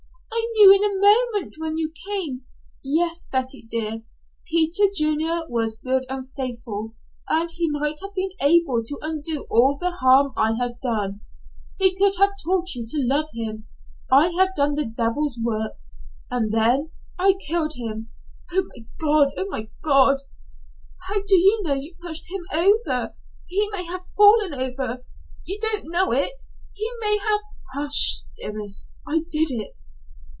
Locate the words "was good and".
5.49-6.27